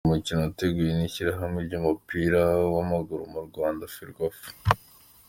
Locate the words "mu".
3.33-3.41